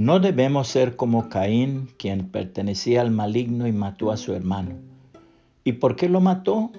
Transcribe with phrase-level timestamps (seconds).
[0.00, 4.76] No debemos ser como Caín, quien pertenecía al maligno y mató a su hermano.
[5.62, 6.70] ¿Y por qué lo mató?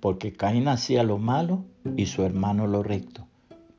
[0.00, 1.66] Porque Caín hacía lo malo
[1.98, 3.26] y su hermano lo recto.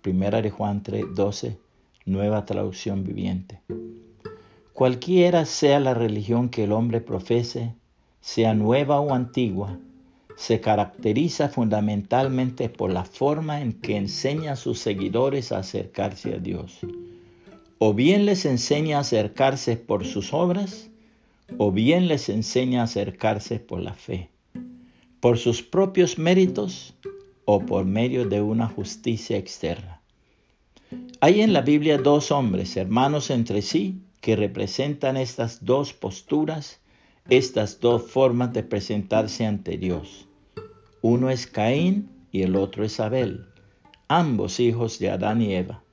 [0.04, 1.57] Primera de Juan 3, 12,
[2.06, 3.60] nueva traducción viviente.
[4.71, 7.74] Cualquiera sea la religión que el hombre profese,
[8.21, 9.79] sea nueva o antigua,
[10.36, 16.38] se caracteriza fundamentalmente por la forma en que enseña a sus seguidores a acercarse a
[16.38, 16.82] Dios.
[17.78, 20.89] O bien les enseña a acercarse por sus obras,
[21.57, 24.29] o bien les enseña a acercarse por la fe,
[25.20, 26.96] por sus propios méritos
[27.46, 30.01] o por medio de una justicia externa.
[31.20, 36.80] Hay en la Biblia dos hombres, hermanos entre sí, que representan estas dos posturas,
[37.30, 40.28] estas dos formas de presentarse ante Dios.
[41.02, 43.45] Uno es Caín y el otro es Abel,
[44.08, 45.84] ambos hijos de Adán y Eva.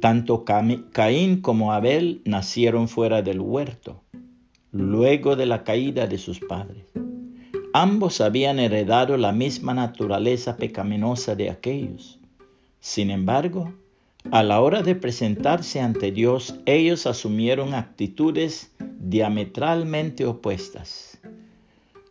[0.00, 4.02] Tanto Caín como Abel nacieron fuera del huerto,
[4.72, 6.86] luego de la caída de sus padres.
[7.72, 12.18] Ambos habían heredado la misma naturaleza pecaminosa de aquellos.
[12.80, 13.72] Sin embargo,
[14.30, 21.18] a la hora de presentarse ante Dios, ellos asumieron actitudes diametralmente opuestas.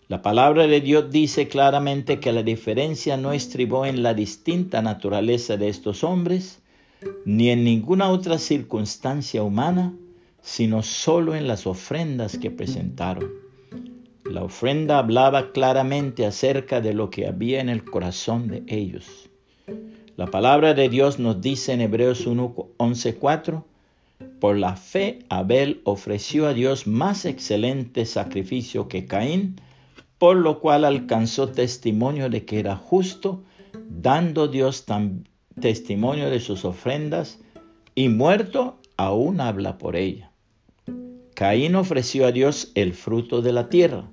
[0.07, 5.55] La palabra de Dios dice claramente que la diferencia no estribó en la distinta naturaleza
[5.55, 6.63] de estos hombres,
[7.25, 9.93] ni en ninguna otra circunstancia humana,
[10.41, 13.29] sino solo en las ofrendas que presentaron.
[14.25, 19.29] La ofrenda hablaba claramente acerca de lo que había en el corazón de ellos.
[20.17, 23.63] La palabra de Dios nos dice en Hebreos 1.11.4,
[24.39, 29.55] por la fe Abel ofreció a Dios más excelente sacrificio que Caín,
[30.17, 33.43] por lo cual alcanzó testimonio de que era justo,
[33.89, 34.85] dando Dios
[35.59, 37.39] testimonio de sus ofrendas,
[37.95, 40.31] y muerto aún habla por ella.
[41.35, 44.09] Caín ofreció a Dios el fruto de la tierra.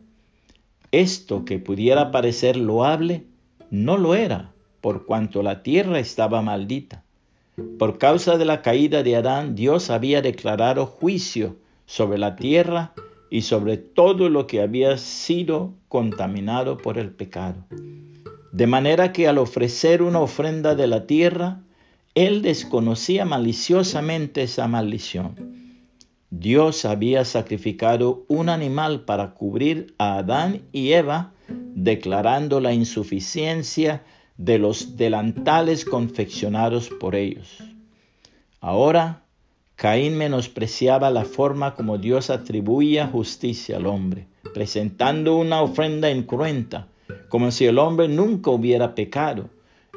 [0.93, 3.25] Esto que pudiera parecer loable,
[3.71, 4.53] no lo era
[4.87, 7.03] por cuanto la tierra estaba maldita.
[7.77, 12.93] Por causa de la caída de Adán, Dios había declarado juicio sobre la tierra
[13.29, 17.65] y sobre todo lo que había sido contaminado por el pecado.
[18.57, 21.61] De manera que al ofrecer una ofrenda de la tierra,
[22.15, 25.83] él desconocía maliciosamente esa maldición.
[26.31, 31.35] Dios había sacrificado un animal para cubrir a Adán y Eva,
[31.75, 34.05] declarando la insuficiencia
[34.39, 37.63] de los delantales confeccionados por ellos.
[38.63, 39.25] Ahora,
[39.75, 46.89] Caín menospreciaba la forma como Dios atribuía justicia al hombre, presentando una ofrenda incruenta,
[47.29, 49.51] como si el hombre nunca hubiera pecado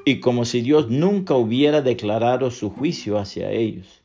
[0.06, 4.02] y como si Dios nunca hubiera declarado su juicio hacia ellos.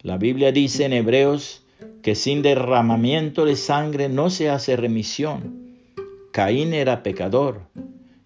[0.00, 1.62] La Biblia dice en Hebreos
[2.02, 5.68] que sin derramamiento de sangre no se hace remisión.
[6.32, 7.62] Caín era pecador,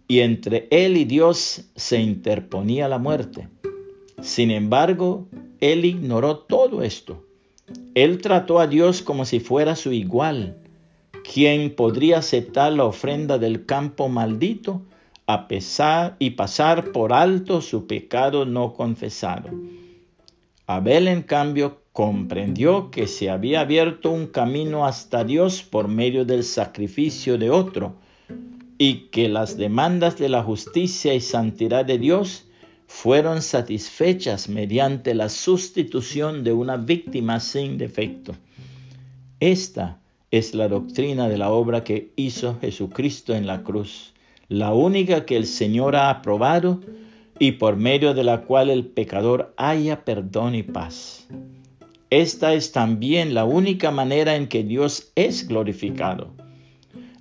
[0.09, 3.49] y entre él y Dios se interponía la muerte.
[4.21, 5.27] Sin embargo,
[5.61, 7.25] él ignoró todo esto.
[7.95, 10.62] Él trató a Dios como si fuera su igual,
[11.23, 14.83] quien podría aceptar la ofrenda del campo maldito
[15.27, 19.51] a pesar y pasar por alto su pecado no confesado.
[20.67, 26.45] Abel, en cambio, comprendió que se había abierto un camino hasta Dios por medio del
[26.45, 27.95] sacrificio de otro,
[28.79, 32.47] y que las demandas de la justicia y santidad de Dios
[32.89, 38.35] fueron satisfechas mediante la sustitución de una víctima sin defecto.
[39.41, 40.02] Esta
[40.33, 44.15] es la doctrina de la obra que hizo Jesucristo en la cruz,
[44.49, 46.81] la única que el Señor ha aprobado
[47.39, 51.29] y por medio de la cual el pecador haya perdón y paz.
[52.09, 56.31] Esta es también la única manera en que Dios es glorificado.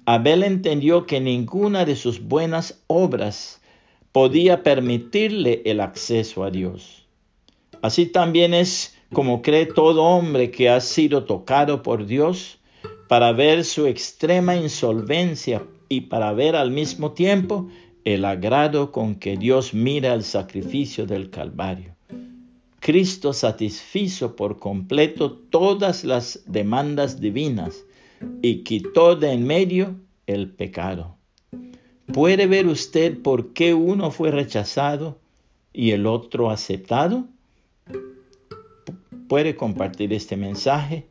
[0.05, 3.61] Abel entendió que ninguna de sus buenas obras
[4.13, 7.05] podía permitirle el acceso a Dios.
[7.81, 12.59] Así también es como cree todo hombre que ha sido tocado por Dios
[13.11, 17.67] para ver su extrema insolvencia y para ver al mismo tiempo
[18.05, 21.93] el agrado con que Dios mira el sacrificio del Calvario.
[22.79, 27.83] Cristo satisfizo por completo todas las demandas divinas
[28.41, 31.17] y quitó de en medio el pecado.
[32.13, 35.19] ¿Puede ver usted por qué uno fue rechazado
[35.73, 37.25] y el otro aceptado?
[39.27, 41.10] Puede compartir este mensaje